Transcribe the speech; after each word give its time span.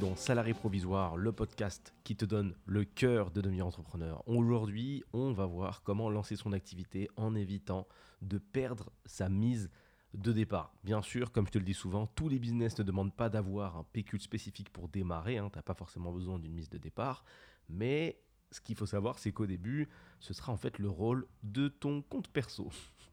dans 0.00 0.16
Salarié 0.16 0.54
Provisoire, 0.54 1.18
le 1.18 1.30
podcast 1.30 1.94
qui 2.04 2.16
te 2.16 2.24
donne 2.24 2.54
le 2.64 2.84
cœur 2.84 3.30
de 3.30 3.42
devenir 3.42 3.66
entrepreneur. 3.66 4.26
Aujourd'hui, 4.26 5.04
on 5.12 5.32
va 5.32 5.44
voir 5.44 5.82
comment 5.82 6.08
lancer 6.08 6.36
son 6.36 6.52
activité 6.52 7.10
en 7.16 7.34
évitant 7.34 7.86
de 8.22 8.38
perdre 8.38 8.90
sa 9.04 9.28
mise 9.28 9.70
de 10.14 10.32
départ. 10.32 10.72
Bien 10.84 11.02
sûr, 11.02 11.32
comme 11.32 11.46
je 11.46 11.52
te 11.52 11.58
le 11.58 11.64
dis 11.64 11.74
souvent, 11.74 12.06
tous 12.06 12.30
les 12.30 12.38
business 12.38 12.78
ne 12.78 12.82
demandent 12.82 13.14
pas 13.14 13.28
d'avoir 13.28 13.76
un 13.76 13.84
pécule 13.92 14.22
spécifique 14.22 14.70
pour 14.70 14.88
démarrer, 14.88 15.36
hein, 15.36 15.50
tu 15.52 15.58
n'as 15.58 15.62
pas 15.62 15.74
forcément 15.74 16.12
besoin 16.12 16.38
d'une 16.38 16.54
mise 16.54 16.70
de 16.70 16.78
départ, 16.78 17.22
mais 17.68 18.22
ce 18.50 18.62
qu'il 18.62 18.76
faut 18.76 18.86
savoir, 18.86 19.18
c'est 19.18 19.32
qu'au 19.32 19.46
début, 19.46 19.86
ce 20.18 20.32
sera 20.32 20.50
en 20.50 20.56
fait 20.56 20.78
le 20.78 20.88
rôle 20.88 21.26
de 21.42 21.68
ton 21.68 22.00
compte 22.00 22.28
perso. 22.28 22.70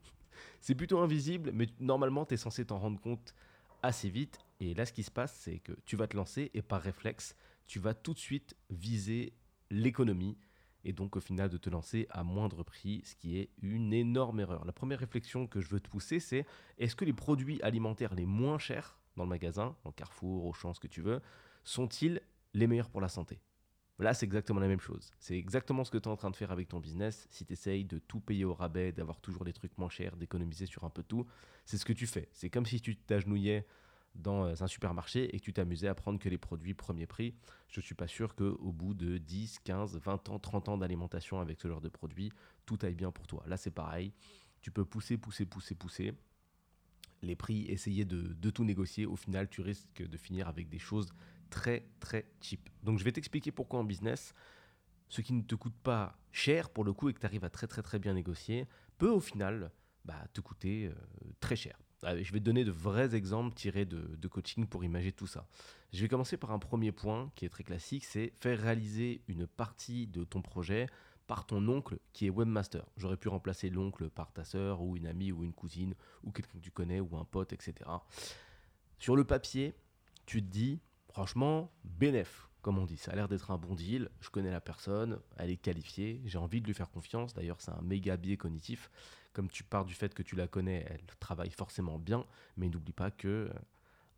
c'est 0.62 0.76
plutôt 0.76 1.00
invisible, 1.00 1.52
mais 1.54 1.68
normalement, 1.82 2.26
tu 2.26 2.36
es 2.36 2.38
censé 2.38 2.66
t'en 2.66 2.80
rendre 2.80 3.02
compte 3.02 3.36
assez 3.84 4.10
vite. 4.10 4.40
Et 4.60 4.74
là, 4.74 4.86
ce 4.86 4.94
qui 4.94 5.04
se 5.04 5.12
passe, 5.12 5.34
c'est 5.34 5.60
que 5.60 5.74
tu 5.86 5.96
vas 5.96 6.08
te 6.08 6.16
lancer 6.16 6.52
et 6.54 6.62
par 6.62 6.82
réflexe, 6.82 7.36
tu 7.68 7.80
vas 7.80 7.94
tout 7.94 8.14
de 8.14 8.20
suite 8.20 8.56
viser 8.70 9.34
l'économie 9.70 10.38
et 10.84 10.94
donc 10.94 11.18
au 11.18 11.20
final 11.20 11.50
de 11.50 11.58
te 11.58 11.70
lancer 11.70 12.08
à 12.10 12.24
moindre 12.24 12.64
prix, 12.64 13.02
ce 13.06 13.16
qui 13.16 13.38
est 13.38 13.50
une 13.62 13.94
énorme 13.94 14.40
erreur. 14.40 14.64
La 14.64 14.72
première 14.72 15.00
réflexion 15.00 15.46
que 15.46 15.60
je 15.60 15.68
veux 15.68 15.82
te 15.82 15.90
pousser, 15.90 16.20
c'est 16.20 16.46
est-ce 16.78 16.96
que 16.96 17.06
les 17.06 17.14
produits 17.14 17.62
alimentaires 17.62 18.16
les 18.16 18.26
moins 18.26 18.58
chers 18.58 18.98
dans 19.18 19.24
le 19.24 19.30
magasin, 19.30 19.76
en 19.84 19.92
Carrefour, 19.92 20.46
Auchan, 20.46 20.74
ce 20.74 20.80
que 20.80 20.88
tu 20.88 21.02
veux, 21.02 21.22
sont-ils 21.64 22.22
les 22.54 22.68
meilleurs 22.68 22.90
pour 22.90 23.02
la 23.02 23.10
santé? 23.10 23.40
Là, 24.00 24.14
c'est 24.14 24.26
exactement 24.26 24.60
la 24.60 24.68
même 24.68 24.80
chose. 24.80 25.12
C'est 25.20 25.38
exactement 25.38 25.84
ce 25.84 25.90
que 25.90 25.98
tu 25.98 26.08
es 26.08 26.12
en 26.12 26.18
train 26.18 26.30
de 26.30 26.36
faire 26.36 26.52
avec 26.52 26.68
ton 26.68 26.80
business. 26.80 27.28
Si 27.32 27.46
tu 27.46 27.54
essayes 27.54 27.84
de 27.84 27.98
tout 27.98 28.20
payer 28.20 28.46
au 28.46 28.54
rabais, 28.54 28.92
d'avoir 28.92 29.20
toujours 29.20 29.44
des 29.44 29.54
trucs 29.54 29.76
moins 29.78 29.90
chers, 29.90 30.16
d'économiser 30.18 30.68
sur 30.68 30.84
un 30.84 30.92
peu 30.92 31.02
tout, 31.02 31.26
c'est 31.66 31.78
ce 31.78 31.86
que 31.86 31.94
tu 31.94 32.06
fais. 32.06 32.30
C'est 32.32 32.52
comme 32.52 32.66
si 32.66 32.80
tu 32.80 32.96
t'agenouillais 32.96 33.66
dans 34.14 34.46
euh, 34.46 34.54
un 34.60 34.68
supermarché 34.68 35.36
et 35.36 35.40
que 35.40 35.46
tu 35.46 35.54
t'amusais 35.54 35.88
à 35.88 35.96
prendre 35.96 36.20
que 36.20 36.30
les 36.30 36.38
produits 36.38 36.76
premier 36.76 37.08
prix. 37.08 37.34
Je 37.70 37.80
ne 37.80 37.84
suis 37.84 37.96
pas 37.96 38.08
sûr 38.08 38.36
qu'au 38.36 38.72
bout 38.72 38.94
de 38.94 39.18
10, 39.18 39.60
15, 39.64 39.98
20 39.98 40.30
ans, 40.30 40.40
30 40.40 40.70
ans 40.70 40.78
d'alimentation 40.78 41.40
avec 41.40 41.60
ce 41.60 41.68
genre 41.68 41.82
de 41.82 41.90
produits, 41.90 42.32
tout 42.66 42.78
aille 42.84 42.96
bien 42.96 43.12
pour 43.12 43.26
toi. 43.26 43.44
Là, 43.48 43.58
c'est 43.58 43.72
pareil. 43.72 44.14
Tu 44.62 44.72
peux 44.72 44.86
pousser, 44.86 45.18
pousser, 45.18 45.46
pousser, 45.46 45.76
pousser 45.76 46.14
les 47.22 47.36
prix, 47.36 47.66
essayer 47.66 48.06
de, 48.06 48.22
de, 48.34 48.50
tout 48.50 48.64
négocier. 48.64 49.06
Au 49.06 49.16
final, 49.16 49.50
tu 49.50 49.62
risques 49.62 50.08
de 50.08 50.18
finir 50.18 50.48
avec 50.48 50.70
des 50.70 50.80
choses 50.80 51.10
très 51.50 51.86
très 52.00 52.26
cheap. 52.42 52.70
Donc 52.84 53.00
je 53.00 53.04
vais 53.04 53.12
t'expliquer 53.12 53.52
pourquoi 53.52 53.80
en 53.80 53.84
business, 53.84 54.34
ce 55.10 55.22
qui 55.22 55.34
ne 55.34 55.42
te 55.42 55.56
coûte 55.56 55.76
pas 55.84 56.18
cher 56.32 56.70
pour 56.70 56.84
le 56.84 56.94
coup 56.94 57.10
et 57.10 57.14
que 57.14 57.20
tu 57.20 57.26
arrives 57.26 57.46
à 57.46 57.50
très 57.50 57.68
très 57.68 57.82
très 57.82 58.00
bien 58.00 58.14
négocier, 58.14 58.68
peut 58.98 59.10
au 59.10 59.20
final 59.20 59.72
bah, 60.06 60.26
te 60.34 60.42
coûter 60.42 60.88
euh, 60.88 60.94
très 61.40 61.56
cher. 61.56 61.78
je 62.04 62.32
vais 62.32 62.40
te 62.40 62.46
donner 62.46 62.64
de 62.64 62.72
vrais 62.72 63.16
exemples 63.16 63.56
tirés 63.56 63.86
de, 63.86 64.16
de, 64.16 64.28
coaching 64.28 64.66
pour 64.68 64.84
imaginer 64.84 65.12
tout 65.12 65.28
ça. 65.28 65.48
Je 65.94 66.02
vais 66.02 66.08
commencer 66.08 66.38
par 66.38 66.52
un 66.52 66.60
premier 66.60 66.92
point 66.92 67.32
qui 67.36 67.46
est 67.46 67.50
très 67.50 67.64
classique, 67.64 68.06
c'est 68.06 68.34
faire 68.40 68.60
réaliser 68.60 69.22
une 69.28 69.48
partie 69.48 70.08
de 70.08 70.24
ton 70.24 70.42
projet 70.42 70.88
par 71.28 71.46
ton 71.46 71.68
oncle 71.68 72.00
qui 72.14 72.26
est 72.26 72.30
webmaster. 72.30 72.86
J'aurais 72.98 73.18
pu 73.18 73.28
remplacer 73.28 73.70
l'oncle 73.70 74.10
par 74.10 74.32
ta 74.32 74.44
soeur 74.44 74.82
ou 74.82 74.98
une 74.98 75.08
amie 75.08 75.32
ou 75.32 75.44
une 75.44 75.54
cousine 75.54 75.94
ou 76.24 76.32
quelqu'un 76.32 76.58
que 76.58 76.64
tu 76.64 76.72
connais 76.72 77.00
ou 77.00 77.18
un 77.18 77.26
pote, 77.26 77.54
etc. 77.54 77.74
Sur 78.98 79.16
le 79.16 79.24
papier, 79.24 79.76
tu 80.26 80.42
te 80.42 80.48
dis, 80.48 80.80
Franchement, 81.18 81.72
bénéf, 81.84 82.48
comme 82.62 82.78
on 82.78 82.86
dit. 82.86 82.98
Ça 82.98 83.12
a 83.12 83.16
l'air 83.16 83.28
d'être 83.28 83.50
un 83.50 83.58
bon 83.58 83.74
deal. 83.74 84.10
Je 84.20 84.30
connais 84.30 84.52
la 84.52 84.62
personne, 84.62 85.20
elle 85.38 85.50
est 85.50 85.58
qualifiée, 85.58 86.22
j'ai 86.26 86.38
envie 86.38 86.62
de 86.62 86.68
lui 86.68 86.76
faire 86.76 86.92
confiance. 86.92 87.34
D'ailleurs, 87.34 87.60
c'est 87.60 87.72
un 87.72 87.82
méga 87.82 88.18
biais 88.18 88.38
cognitif. 88.38 88.92
Comme 89.34 89.50
tu 89.50 89.64
pars 89.64 89.84
du 89.84 89.96
fait 89.96 90.14
que 90.14 90.22
tu 90.22 90.36
la 90.36 90.48
connais, 90.48 90.86
elle 90.88 91.02
travaille 91.20 91.50
forcément 91.50 91.98
bien, 91.98 92.24
mais 92.56 92.70
n'oublie 92.70 92.94
pas 92.94 93.10
que 93.10 93.28
euh, 93.28 93.50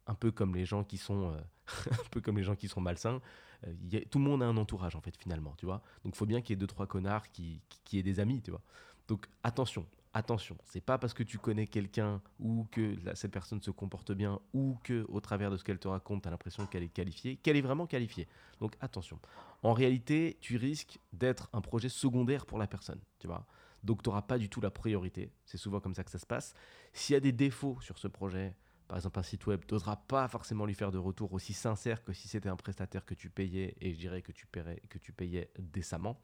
un 0.08 0.14
peu 0.14 0.30
comme 0.30 0.56
les 0.56 0.66
gens 0.66 0.84
qui 0.84 0.98
sont 0.98 1.32
euh, 1.32 1.38
un 1.92 2.10
peu 2.12 2.20
comme 2.20 2.38
les 2.38 2.44
gens 2.44 2.58
qui 2.58 2.68
sont 2.68 2.82
malsains 2.82 3.22
euh, 3.68 4.00
tout 4.10 4.20
le 4.20 4.26
monde 4.26 4.44
a 4.44 4.46
un 4.46 4.58
entourage 4.58 4.96
en 4.96 5.02
fait 5.02 5.16
finalement 5.18 5.54
tu 5.58 5.66
vois 5.66 5.82
donc 6.04 6.16
faut 6.16 6.26
bien 6.26 6.42
qu'il 6.42 6.52
y 6.52 6.54
ait 6.54 6.58
deux 6.58 6.68
trois 6.68 6.88
connards 6.88 7.30
qui, 7.32 7.62
qui, 7.70 7.80
qui 7.84 8.00
aient 8.00 8.04
des 8.04 8.20
amis 8.20 8.42
tu 8.42 8.52
vois 8.52 8.62
donc 9.08 9.28
attention 9.44 9.86
attention, 10.14 10.58
c'est 10.66 10.82
pas 10.82 10.98
parce 10.98 11.14
que 11.14 11.24
tu 11.24 11.38
connais 11.38 11.68
quelqu'un 11.68 12.22
ou 12.40 12.68
que 12.72 12.96
cette 13.14 13.32
personne 13.32 13.62
se 13.62 13.72
comporte 13.72 14.12
bien 14.12 14.40
ou 14.54 14.78
que 14.84 15.06
au 15.10 15.20
travers 15.20 15.52
de 15.52 15.58
ce 15.58 15.64
qu'elle 15.64 15.80
te 15.80 15.88
raconte, 15.88 16.24
tu 16.24 16.28
as 16.28 16.32
l'impression 16.32 16.66
qu'elle 16.66 16.84
est 16.84 16.90
qualifiée, 16.90 17.38
qu'elle 17.38 17.58
est 17.58 17.62
vraiment 17.62 17.86
qualifiée. 17.86 18.28
Donc 18.60 18.76
attention. 18.82 19.20
En 19.62 19.74
réalité, 19.74 20.38
tu 20.42 20.58
risques 20.58 21.00
d'être 21.14 21.50
un 21.54 21.62
projet 21.62 21.90
secondaire 21.90 22.46
pour 22.46 22.58
la 22.58 22.68
personne, 22.68 23.00
tu 23.20 23.28
vois. 23.28 23.46
Donc 23.84 24.04
tu 24.04 24.10
n'auras 24.10 24.24
pas 24.24 24.38
du 24.38 24.50
tout 24.50 24.62
la 24.62 24.72
priorité. 24.72 25.32
C'est 25.46 25.58
souvent 25.58 25.80
comme 25.80 25.94
ça 25.94 26.04
que 26.04 26.12
ça 26.12 26.20
se 26.20 26.26
passe. 26.26 26.54
S'il 26.94 27.14
y 27.14 27.18
a 27.18 27.22
des 27.22 27.32
défauts 27.32 27.78
sur 27.82 27.98
ce 27.98 28.08
projet, 28.08 28.56
par 28.90 28.98
exemple 28.98 29.20
un 29.20 29.24
site 29.24 29.46
web, 29.46 29.62
tu 29.68 29.76
n'oseras 29.76 29.98
pas 29.98 30.28
forcément 30.28 30.66
lui 30.66 30.74
faire 30.74 30.92
de 30.92 30.98
retour 30.98 31.32
aussi 31.32 31.54
sincère 31.54 32.04
que 32.04 32.12
si 32.12 32.28
c'était 32.28 32.50
un 32.50 32.56
prestataire 32.56 33.06
que 33.06 33.14
tu 33.14 33.30
payais, 33.30 33.76
et 33.80 33.94
je 33.94 34.00
dirais 34.00 34.24
que 34.24 34.32
tu, 34.32 34.48
que 34.48 34.98
tu 34.98 35.14
payais 35.14 35.52
décemment. 35.60 36.20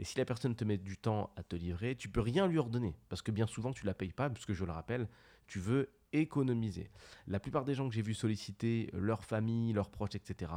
Et 0.00 0.04
si 0.04 0.18
la 0.18 0.24
personne 0.24 0.56
te 0.56 0.64
met 0.64 0.78
du 0.78 0.96
temps 0.98 1.30
à 1.36 1.44
te 1.44 1.54
livrer, 1.54 1.94
tu 1.94 2.08
peux 2.08 2.20
rien 2.20 2.48
lui 2.48 2.58
ordonner, 2.58 2.96
parce 3.08 3.22
que 3.22 3.30
bien 3.30 3.46
souvent 3.46 3.72
tu 3.72 3.86
la 3.86 3.94
payes 3.94 4.12
pas, 4.12 4.28
puisque 4.28 4.52
je 4.52 4.64
le 4.64 4.72
rappelle, 4.72 5.08
tu 5.46 5.60
veux 5.60 5.90
économiser. 6.12 6.90
La 7.28 7.38
plupart 7.38 7.64
des 7.64 7.74
gens 7.74 7.88
que 7.88 7.94
j'ai 7.94 8.02
vu 8.02 8.14
solliciter 8.14 8.90
leur 8.94 9.22
famille, 9.24 9.72
leurs 9.72 9.88
proches, 9.88 10.16
etc., 10.16 10.50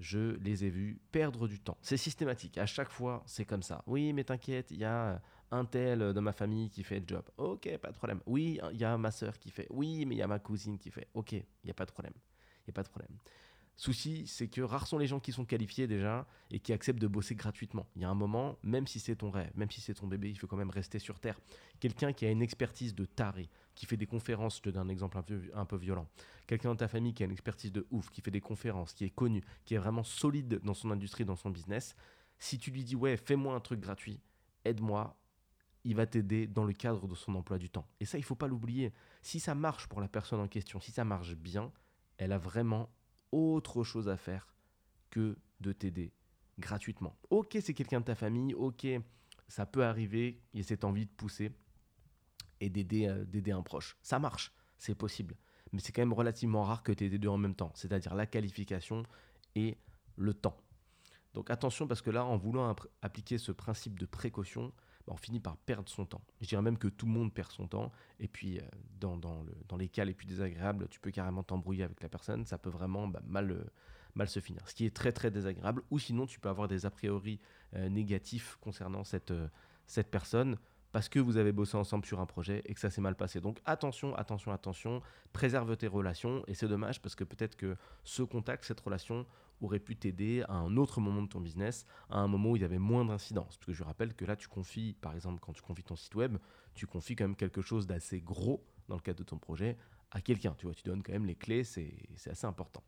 je 0.00 0.36
les 0.36 0.64
ai 0.64 0.70
vus 0.70 1.00
perdre 1.12 1.48
du 1.48 1.60
temps. 1.60 1.78
C'est 1.80 1.96
systématique, 1.96 2.58
à 2.58 2.66
chaque 2.66 2.90
fois 2.90 3.22
c'est 3.24 3.46
comme 3.46 3.62
ça. 3.62 3.82
Oui, 3.86 4.12
mais 4.12 4.24
t'inquiète, 4.24 4.70
il 4.70 4.78
y 4.78 4.84
a 4.84 5.22
un 5.50 5.64
tel 5.64 5.98
de 5.98 6.20
ma 6.20 6.32
famille 6.32 6.70
qui 6.70 6.84
fait 6.84 7.00
le 7.00 7.06
job. 7.06 7.24
Ok, 7.36 7.68
pas 7.78 7.90
de 7.90 7.96
problème. 7.96 8.20
Oui, 8.26 8.60
il 8.72 8.78
y 8.78 8.84
a 8.84 8.96
ma 8.96 9.10
soeur 9.10 9.38
qui 9.38 9.50
fait. 9.50 9.66
Oui, 9.70 10.04
mais 10.06 10.14
il 10.14 10.18
y 10.18 10.22
a 10.22 10.28
ma 10.28 10.38
cousine 10.38 10.78
qui 10.78 10.90
fait. 10.90 11.08
Ok, 11.14 11.32
il 11.32 11.44
n'y 11.64 11.70
a 11.70 11.74
pas 11.74 11.86
de 11.86 11.92
problème. 11.92 12.14
Il 12.16 12.68
n'y 12.68 12.72
a 12.72 12.74
pas 12.74 12.82
de 12.82 12.88
problème. 12.88 13.16
Souci, 13.80 14.26
c'est 14.26 14.48
que 14.48 14.60
rares 14.60 14.86
sont 14.86 14.98
les 14.98 15.06
gens 15.06 15.20
qui 15.20 15.32
sont 15.32 15.46
qualifiés 15.46 15.86
déjà 15.86 16.26
et 16.50 16.60
qui 16.60 16.74
acceptent 16.74 17.00
de 17.00 17.06
bosser 17.06 17.34
gratuitement. 17.34 17.86
Il 17.96 18.02
y 18.02 18.04
a 18.04 18.10
un 18.10 18.14
moment, 18.14 18.58
même 18.62 18.86
si 18.86 19.00
c'est 19.00 19.16
ton 19.16 19.30
rêve, 19.30 19.50
même 19.54 19.70
si 19.70 19.80
c'est 19.80 19.94
ton 19.94 20.06
bébé, 20.06 20.28
il 20.28 20.38
faut 20.38 20.46
quand 20.46 20.58
même 20.58 20.68
rester 20.68 20.98
sur 20.98 21.18
Terre. 21.18 21.40
Quelqu'un 21.78 22.12
qui 22.12 22.26
a 22.26 22.30
une 22.30 22.42
expertise 22.42 22.94
de 22.94 23.06
taré, 23.06 23.48
qui 23.74 23.86
fait 23.86 23.96
des 23.96 24.04
conférences, 24.04 24.58
je 24.58 24.62
te 24.64 24.68
donne 24.68 24.86
un 24.86 24.90
exemple 24.90 25.16
un 25.16 25.22
peu, 25.22 25.40
un 25.54 25.64
peu 25.64 25.76
violent. 25.76 26.06
Quelqu'un 26.46 26.68
dans 26.68 26.76
ta 26.76 26.88
famille 26.88 27.14
qui 27.14 27.22
a 27.22 27.24
une 27.26 27.32
expertise 27.32 27.72
de 27.72 27.86
ouf, 27.90 28.10
qui 28.10 28.20
fait 28.20 28.30
des 28.30 28.42
conférences, 28.42 28.92
qui 28.92 29.04
est 29.06 29.10
connu, 29.10 29.42
qui 29.64 29.76
est 29.76 29.78
vraiment 29.78 30.04
solide 30.04 30.60
dans 30.62 30.74
son 30.74 30.90
industrie, 30.90 31.24
dans 31.24 31.36
son 31.36 31.48
business. 31.48 31.96
Si 32.38 32.58
tu 32.58 32.70
lui 32.70 32.84
dis, 32.84 32.96
ouais, 32.96 33.16
fais-moi 33.16 33.54
un 33.54 33.60
truc 33.60 33.80
gratuit, 33.80 34.20
aide-moi, 34.66 35.16
il 35.84 35.96
va 35.96 36.06
t'aider 36.06 36.46
dans 36.46 36.64
le 36.64 36.72
cadre 36.72 37.06
de 37.06 37.14
son 37.14 37.34
emploi 37.34 37.58
du 37.58 37.70
temps. 37.70 37.86
Et 38.00 38.04
ça, 38.04 38.18
il 38.18 38.24
faut 38.24 38.34
pas 38.34 38.48
l'oublier. 38.48 38.92
Si 39.22 39.40
ça 39.40 39.54
marche 39.54 39.86
pour 39.86 40.00
la 40.00 40.08
personne 40.08 40.40
en 40.40 40.48
question, 40.48 40.80
si 40.80 40.90
ça 40.90 41.04
marche 41.04 41.34
bien, 41.34 41.72
elle 42.18 42.32
a 42.32 42.38
vraiment 42.38 42.90
autre 43.32 43.82
chose 43.84 44.08
à 44.08 44.16
faire 44.16 44.52
que 45.10 45.38
de 45.60 45.72
t'aider 45.72 46.12
gratuitement. 46.58 47.16
Ok, 47.30 47.56
c'est 47.60 47.74
quelqu'un 47.74 48.00
de 48.00 48.04
ta 48.04 48.14
famille, 48.14 48.54
ok, 48.54 48.86
ça 49.48 49.66
peut 49.66 49.84
arriver, 49.84 50.42
il 50.52 50.60
y 50.60 50.62
a 50.62 50.66
cette 50.66 50.84
envie 50.84 51.06
de 51.06 51.10
pousser 51.10 51.52
et 52.60 52.68
d'aider, 52.68 53.06
euh, 53.08 53.56
un 53.56 53.62
proche. 53.62 53.96
Ça 54.02 54.18
marche, 54.18 54.52
c'est 54.78 54.94
possible. 54.94 55.36
Mais 55.72 55.80
c'est 55.80 55.92
quand 55.92 56.02
même 56.02 56.12
relativement 56.12 56.64
rare 56.64 56.82
que 56.82 56.92
tu 56.92 57.04
aies 57.04 57.08
les 57.08 57.18
deux 57.18 57.28
en 57.28 57.38
même 57.38 57.54
temps, 57.54 57.72
c'est-à-dire 57.74 58.14
la 58.14 58.26
qualification 58.26 59.04
et 59.54 59.78
le 60.16 60.34
temps. 60.34 60.56
Donc 61.32 61.50
attention 61.50 61.86
parce 61.86 62.02
que 62.02 62.10
là, 62.10 62.24
en 62.24 62.36
voulant 62.36 62.74
appliquer 63.02 63.38
ce 63.38 63.52
principe 63.52 63.98
de 63.98 64.06
précaution, 64.06 64.72
on 65.10 65.16
finit 65.16 65.40
par 65.40 65.56
perdre 65.56 65.88
son 65.88 66.06
temps. 66.06 66.22
Je 66.40 66.48
dirais 66.48 66.62
même 66.62 66.78
que 66.78 66.88
tout 66.88 67.06
le 67.06 67.12
monde 67.12 67.32
perd 67.32 67.50
son 67.50 67.66
temps. 67.66 67.92
Et 68.18 68.28
puis, 68.28 68.58
euh, 68.58 68.62
dans, 68.98 69.16
dans, 69.16 69.42
le, 69.42 69.52
dans, 69.68 69.76
les 69.76 69.88
cas 69.88 70.04
les 70.04 70.14
plus 70.14 70.26
désagréables, 70.26 70.88
tu 70.88 71.00
peux 71.00 71.10
carrément 71.10 71.42
t'embrouiller 71.42 71.84
avec 71.84 72.02
la 72.02 72.08
personne. 72.08 72.46
Ça 72.46 72.58
peut 72.58 72.70
vraiment 72.70 73.08
bah, 73.08 73.20
mal, 73.26 73.50
euh, 73.50 73.64
mal 74.14 74.28
se 74.28 74.40
finir. 74.40 74.66
Ce 74.68 74.74
qui 74.74 74.86
est 74.86 74.94
très, 74.94 75.12
très 75.12 75.30
désagréable. 75.30 75.82
Ou 75.90 75.98
sinon, 75.98 76.26
tu 76.26 76.40
peux 76.40 76.48
avoir 76.48 76.68
des 76.68 76.86
a 76.86 76.90
priori 76.90 77.40
euh, 77.74 77.88
négatifs 77.88 78.56
concernant 78.60 79.04
cette, 79.04 79.32
cette 79.86 80.10
personne 80.10 80.56
parce 80.92 81.08
que 81.08 81.20
vous 81.20 81.36
avez 81.36 81.52
bossé 81.52 81.76
ensemble 81.76 82.04
sur 82.04 82.20
un 82.20 82.26
projet 82.26 82.62
et 82.66 82.74
que 82.74 82.80
ça 82.80 82.90
s'est 82.90 83.00
mal 83.00 83.14
passé. 83.14 83.40
Donc 83.40 83.60
attention, 83.64 84.14
attention, 84.16 84.52
attention, 84.52 85.02
préserve 85.32 85.76
tes 85.76 85.86
relations 85.86 86.42
et 86.48 86.54
c'est 86.54 86.66
dommage 86.68 87.00
parce 87.00 87.14
que 87.14 87.24
peut-être 87.24 87.56
que 87.56 87.76
ce 88.02 88.22
contact, 88.22 88.64
cette 88.64 88.80
relation 88.80 89.24
aurait 89.60 89.80
pu 89.80 89.96
t'aider 89.96 90.42
à 90.48 90.54
un 90.54 90.76
autre 90.76 91.00
moment 91.00 91.22
de 91.22 91.28
ton 91.28 91.40
business, 91.40 91.86
à 92.08 92.18
un 92.18 92.28
moment 92.28 92.50
où 92.50 92.56
il 92.56 92.62
y 92.62 92.64
avait 92.64 92.78
moins 92.78 93.04
d'incidence. 93.04 93.56
Parce 93.56 93.66
que 93.66 93.72
je 93.72 93.82
rappelle 93.82 94.14
que 94.14 94.24
là, 94.24 94.36
tu 94.36 94.48
confies, 94.48 94.96
par 95.00 95.14
exemple, 95.14 95.40
quand 95.40 95.52
tu 95.52 95.62
confies 95.62 95.84
ton 95.84 95.96
site 95.96 96.14
web, 96.14 96.38
tu 96.74 96.86
confies 96.86 97.16
quand 97.16 97.24
même 97.24 97.36
quelque 97.36 97.62
chose 97.62 97.86
d'assez 97.86 98.20
gros 98.20 98.64
dans 98.88 98.96
le 98.96 99.00
cadre 99.00 99.18
de 99.18 99.24
ton 99.24 99.38
projet 99.38 99.76
à 100.10 100.20
quelqu'un. 100.20 100.54
Tu 100.58 100.66
vois, 100.66 100.74
tu 100.74 100.82
donnes 100.82 101.02
quand 101.02 101.12
même 101.12 101.26
les 101.26 101.36
clés, 101.36 101.64
c'est 101.64 101.92
assez 102.26 102.46
important. 102.46 102.82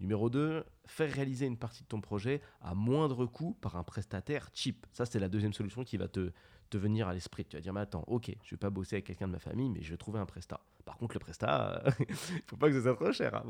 Numéro 0.00 0.30
2, 0.30 0.64
faire 0.86 1.12
réaliser 1.12 1.46
une 1.46 1.56
partie 1.56 1.84
de 1.84 1.88
ton 1.88 2.00
projet 2.00 2.40
à 2.60 2.74
moindre 2.74 3.24
coût 3.26 3.56
par 3.60 3.76
un 3.76 3.84
prestataire 3.84 4.50
cheap. 4.52 4.86
Ça, 4.92 5.06
c'est 5.06 5.20
la 5.20 5.28
deuxième 5.28 5.52
solution 5.52 5.84
qui 5.84 5.96
va 5.96 6.08
te, 6.08 6.32
te 6.70 6.76
venir 6.76 7.06
à 7.06 7.14
l'esprit. 7.14 7.44
Tu 7.44 7.56
vas 7.56 7.60
dire, 7.60 7.72
mais 7.72 7.82
attends, 7.82 8.04
ok, 8.08 8.34
je 8.42 8.50
vais 8.50 8.58
pas 8.58 8.70
bosser 8.70 8.96
avec 8.96 9.06
quelqu'un 9.06 9.28
de 9.28 9.32
ma 9.32 9.38
famille, 9.38 9.70
mais 9.70 9.82
je 9.82 9.90
vais 9.90 9.96
trouver 9.96 10.18
un 10.18 10.26
prestat. 10.26 10.60
Par 10.84 10.96
contre, 10.96 11.14
le 11.14 11.20
prestat, 11.20 11.84
il 12.08 12.14
faut 12.46 12.56
pas 12.56 12.68
que 12.68 12.74
ça 12.74 12.82
soit 12.82 12.96
trop 12.96 13.12
cher. 13.12 13.34
Hein. 13.34 13.44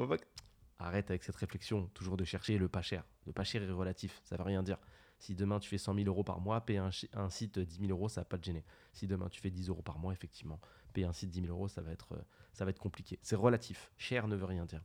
Arrête 0.83 1.11
avec 1.11 1.23
cette 1.23 1.37
réflexion, 1.37 1.87
toujours 1.95 2.17
de 2.17 2.25
chercher 2.25 2.59
le 2.59 2.69
pas 2.69 2.83
cher. 2.83 3.05
Le 3.27 3.33
pas 3.33 3.45
cher 3.45 3.63
est 3.63 3.71
relatif, 3.71 4.21
ça 4.25 4.37
veut 4.37 4.43
rien 4.43 4.65
dire. 4.65 4.79
Si 5.21 5.37
demain 5.37 5.61
tu 5.61 5.69
fais 5.69 5.79
100 5.79 5.95
000 5.95 6.07
euros 6.09 6.25
par 6.25 6.41
mois, 6.41 6.61
payer 6.61 6.81
un, 6.81 7.31
site 7.31 7.61
10 7.61 7.87
000 7.87 7.91
euros, 7.93 8.09
ça 8.09 8.23
va 8.23 8.25
pas 8.25 8.37
te 8.37 8.45
gêner. 8.45 8.65
Si 8.93 9.07
demain 9.07 9.29
tu 9.29 9.41
fais 9.41 9.51
10 9.51 9.69
euros 9.69 9.83
par 9.83 10.01
mois, 10.01 10.13
effectivement, 10.13 10.61
payer 10.93 11.07
un 11.07 11.13
site 11.13 11.31
10 11.31 11.43
000 11.43 11.53
euros, 11.53 11.69
ça 11.69 11.83
va 11.83 11.93
être, 11.93 12.19
ça 12.53 12.65
va 12.65 12.71
être 12.71 12.81
compliqué. 12.81 13.21
C'est 13.23 13.37
relatif. 13.37 13.93
Cher 13.97 14.27
ne 14.27 14.35
veut 14.35 14.45
rien 14.45 14.65
dire. 14.65 14.83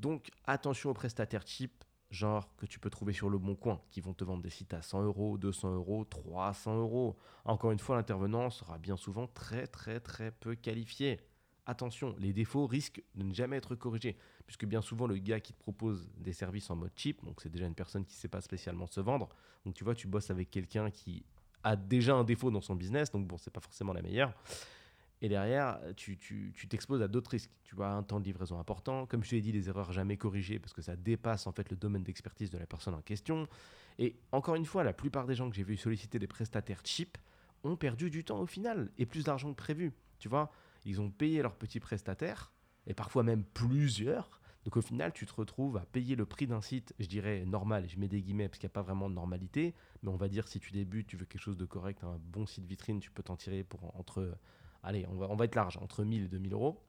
Donc 0.00 0.30
attention 0.46 0.88
aux 0.88 0.94
prestataires 0.94 1.46
cheap, 1.46 1.84
genre 2.10 2.48
que 2.56 2.64
tu 2.64 2.80
peux 2.80 2.88
trouver 2.88 3.12
sur 3.12 3.28
le 3.28 3.36
bon 3.36 3.54
coin, 3.54 3.82
qui 3.90 4.00
vont 4.00 4.14
te 4.14 4.24
vendre 4.24 4.42
des 4.42 4.48
sites 4.48 4.72
à 4.72 4.80
100 4.80 5.02
euros, 5.02 5.36
200 5.36 5.74
euros, 5.74 6.06
300 6.06 6.78
euros. 6.78 7.18
Encore 7.44 7.72
une 7.72 7.78
fois, 7.78 7.96
l'intervenant 7.96 8.48
sera 8.48 8.78
bien 8.78 8.96
souvent 8.96 9.26
très 9.26 9.66
très 9.66 10.00
très 10.00 10.30
peu 10.30 10.54
qualifié. 10.54 11.20
Attention, 11.66 12.14
les 12.18 12.32
défauts 12.32 12.66
risquent 12.66 13.02
de 13.16 13.24
ne 13.24 13.34
jamais 13.34 13.56
être 13.56 13.74
corrigés, 13.74 14.16
puisque 14.46 14.64
bien 14.64 14.80
souvent 14.80 15.06
le 15.06 15.16
gars 15.16 15.40
qui 15.40 15.52
te 15.52 15.58
propose 15.58 16.08
des 16.18 16.32
services 16.32 16.70
en 16.70 16.76
mode 16.76 16.92
cheap, 16.96 17.24
donc 17.24 17.40
c'est 17.40 17.50
déjà 17.50 17.66
une 17.66 17.74
personne 17.74 18.04
qui 18.04 18.14
ne 18.14 18.20
sait 18.20 18.28
pas 18.28 18.40
spécialement 18.40 18.86
se 18.86 19.00
vendre, 19.00 19.28
donc 19.64 19.74
tu 19.74 19.82
vois, 19.82 19.94
tu 19.94 20.06
bosses 20.06 20.30
avec 20.30 20.50
quelqu'un 20.50 20.90
qui 20.90 21.24
a 21.64 21.74
déjà 21.74 22.14
un 22.14 22.22
défaut 22.22 22.52
dans 22.52 22.60
son 22.60 22.76
business, 22.76 23.10
donc 23.10 23.26
bon, 23.26 23.36
c'est 23.38 23.50
pas 23.50 23.60
forcément 23.60 23.92
la 23.92 24.02
meilleure. 24.02 24.32
Et 25.22 25.28
derrière, 25.28 25.80
tu, 25.96 26.18
tu, 26.18 26.52
tu 26.54 26.68
t'exposes 26.68 27.00
à 27.02 27.08
d'autres 27.08 27.30
risques. 27.30 27.50
Tu 27.64 27.74
vois, 27.74 27.88
un 27.88 28.02
temps 28.02 28.20
de 28.20 28.24
livraison 28.24 28.58
important. 28.60 29.06
Comme 29.06 29.24
je 29.24 29.30
t'ai 29.30 29.40
dit, 29.40 29.50
les 29.50 29.68
erreurs 29.68 29.92
jamais 29.92 30.16
corrigées 30.16 30.58
parce 30.58 30.74
que 30.74 30.82
ça 30.82 30.94
dépasse 30.94 31.46
en 31.46 31.52
fait 31.52 31.70
le 31.70 31.76
domaine 31.76 32.02
d'expertise 32.02 32.50
de 32.50 32.58
la 32.58 32.66
personne 32.66 32.94
en 32.94 33.00
question. 33.00 33.48
Et 33.98 34.14
encore 34.30 34.56
une 34.56 34.66
fois, 34.66 34.84
la 34.84 34.92
plupart 34.92 35.26
des 35.26 35.34
gens 35.34 35.48
que 35.48 35.56
j'ai 35.56 35.62
vu 35.62 35.76
solliciter 35.76 36.18
des 36.18 36.26
prestataires 36.26 36.82
cheap 36.84 37.16
ont 37.64 37.76
perdu 37.76 38.10
du 38.10 38.24
temps 38.24 38.40
au 38.40 38.46
final 38.46 38.90
et 38.98 39.06
plus 39.06 39.24
d'argent 39.24 39.50
que 39.50 39.56
prévu. 39.56 39.92
Tu 40.18 40.28
vois, 40.28 40.52
ils 40.86 41.00
ont 41.00 41.10
payé 41.10 41.42
leurs 41.42 41.56
petits 41.56 41.80
prestataires 41.80 42.52
et 42.86 42.94
parfois 42.94 43.22
même 43.22 43.44
plusieurs. 43.44 44.40
Donc 44.64 44.76
au 44.76 44.82
final, 44.82 45.12
tu 45.12 45.26
te 45.26 45.34
retrouves 45.34 45.76
à 45.76 45.84
payer 45.84 46.16
le 46.16 46.24
prix 46.24 46.46
d'un 46.46 46.60
site, 46.60 46.94
je 46.98 47.06
dirais 47.06 47.44
normal, 47.44 47.86
je 47.88 47.98
mets 47.98 48.08
des 48.08 48.22
guillemets 48.22 48.48
parce 48.48 48.58
qu'il 48.58 48.66
n'y 48.66 48.72
a 48.72 48.74
pas 48.74 48.82
vraiment 48.82 49.08
de 49.08 49.14
normalité, 49.14 49.74
mais 50.02 50.08
on 50.08 50.16
va 50.16 50.28
dire 50.28 50.48
si 50.48 50.58
tu 50.58 50.72
débutes, 50.72 51.06
tu 51.06 51.16
veux 51.16 51.26
quelque 51.26 51.42
chose 51.42 51.56
de 51.56 51.66
correct, 51.66 52.02
un 52.02 52.18
bon 52.18 52.46
site 52.46 52.66
vitrine, 52.66 53.00
tu 53.00 53.10
peux 53.10 53.22
t'en 53.22 53.36
tirer 53.36 53.62
pour 53.62 53.94
entre 53.96 54.36
allez, 54.82 55.06
on 55.08 55.34
va, 55.36 55.44
être 55.44 55.54
large, 55.54 55.76
entre 55.78 56.04
1000 56.04 56.24
et 56.24 56.28
2000 56.28 56.52
euros. 56.52 56.80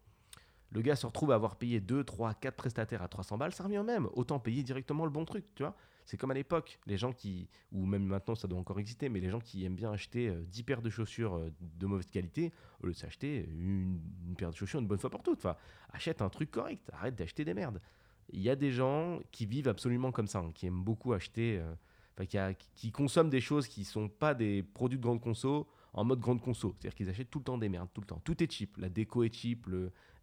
Le 0.72 0.82
gars 0.82 0.96
se 0.96 1.06
retrouve 1.06 1.32
à 1.32 1.36
avoir 1.36 1.56
payé 1.56 1.80
2, 1.80 2.04
3, 2.04 2.34
4 2.36 2.56
prestataires 2.56 3.02
à 3.02 3.08
300 3.08 3.38
balles, 3.38 3.54
ça 3.54 3.64
revient 3.64 3.84
même. 3.86 4.08
Autant 4.14 4.40
payer 4.40 4.64
directement 4.64 5.06
le 5.06 5.12
bon 5.12 5.26
truc, 5.26 5.46
tu 5.56 5.64
vois. 5.64 5.76
C'est 6.08 6.16
comme 6.16 6.32
à 6.32 6.34
l'époque, 6.34 6.80
les 6.86 6.96
gens 6.96 7.12
qui, 7.12 7.50
ou 7.74 7.86
même 7.86 8.06
maintenant 8.06 8.34
ça 8.34 8.48
doit 8.48 8.58
encore 8.58 8.80
exister, 8.80 9.10
mais 9.10 9.20
les 9.20 9.30
gens 9.30 9.42
qui 9.42 9.66
aiment 9.66 9.76
bien 9.76 9.92
acheter 9.92 10.32
10 10.32 10.62
euh, 10.62 10.64
paires 10.64 10.82
de 10.82 10.90
chaussures 10.90 11.36
euh, 11.36 11.52
de 11.60 11.86
mauvaise 11.86 12.10
qualité, 12.10 12.54
au 12.82 12.88
lieu 12.88 12.94
de 12.94 12.98
s'acheter 12.98 13.46
une, 13.60 14.00
paire 14.38 14.52
de 14.52 14.56
chaussures 14.56 14.80
une 14.80 14.88
bonne 14.88 15.00
fois 15.00 15.10
pour 15.10 15.22
toutes. 15.22 15.40
Enfin, 15.40 15.58
achète 15.90 16.22
un 16.22 16.30
truc 16.30 16.50
correct, 16.50 16.90
arrête 16.94 17.16
d'acheter 17.16 17.44
des 17.44 17.54
merdes. 17.54 17.82
Il 18.30 18.42
y 18.42 18.50
a 18.50 18.56
des 18.56 18.72
gens 18.72 19.20
qui 19.34 19.46
vivent 19.46 19.68
absolument 19.68 20.14
comme 20.14 20.28
ça, 20.28 20.40
hein, 20.40 20.52
qui 20.56 20.66
aiment 20.66 20.82
beaucoup 20.82 21.12
acheter, 21.12 21.60
euh, 21.60 22.24
qui, 22.24 22.38
qui, 22.74 22.92
consomment 22.94 23.30
des 23.30 23.42
choses 23.42 23.68
qui 23.68 23.82
ne 23.82 23.86
sont 23.86 24.08
pas 24.08 24.34
des 24.34 24.64
produits 24.64 24.98
de 24.98 25.04
grande 25.04 25.20
conso, 25.20 25.68
en 25.92 26.06
mode 26.06 26.22
grande 26.22 26.40
conso. 26.40 26.74
C'est-à-dire 26.80 26.96
qu'ils 26.96 27.10
achètent 27.10 27.30
tout 27.30 27.40
le 27.40 27.44
temps 27.44 27.58
des 27.58 27.68
merdes, 27.68 27.90
tout 27.94 28.02
le 28.02 28.08
temps. 28.08 28.22
Tout 28.24 28.42
est 28.42 28.50
cheap. 28.50 28.78
La 28.78 28.88
déco 28.88 29.24
est 29.24 29.34
cheap, 29.34 29.68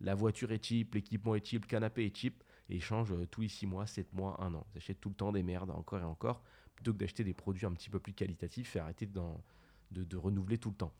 la 0.01 0.15
voiture 0.15 0.51
est 0.51 0.65
cheap, 0.65 0.95
l'équipement 0.95 1.35
est 1.35 1.45
cheap, 1.45 1.65
le 1.65 1.69
canapé 1.69 2.07
est 2.07 2.17
cheap. 2.17 2.43
Et 2.69 2.77
ils 2.77 2.83
changent 2.83 3.13
euh, 3.13 3.27
tous 3.27 3.43
les 3.43 3.49
6 3.49 3.67
mois, 3.67 3.87
7 3.87 4.13
mois, 4.13 4.41
1 4.43 4.55
an. 4.55 4.67
Ils 4.75 4.79
achètent 4.79 5.01
tout 5.01 5.11
le 5.11 5.15
temps 5.15 5.33
des 5.33 5.43
merdes, 5.43 5.71
encore 5.71 6.01
et 6.01 6.05
encore, 6.05 6.43
plutôt 6.75 6.93
que 6.93 6.99
d'acheter 6.99 7.25
des 7.25 7.35
produits 7.35 7.67
un 7.67 7.73
petit 7.73 7.91
peu 7.91 7.99
plus 7.99 8.13
qualitatifs 8.13 8.77
et 8.77 8.79
arrêter 8.79 9.07
de, 9.07 10.17
renouveler 10.17 10.59
tout 10.59 10.71
le 10.71 10.77
temps. 10.77 10.93